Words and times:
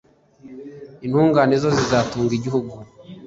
intungane 1.05 1.55
zo 1.63 1.69
zizatunga 1.77 2.31
igihugu 2.39 2.73